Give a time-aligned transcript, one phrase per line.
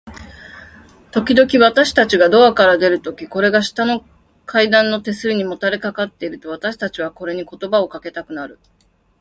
[1.11, 4.03] ときどき、私たちがドアから出るとき、これが下の
[4.47, 8.57] 階段の手すりにもたれかかっていると、私たちはこれに言葉をかけたくなる。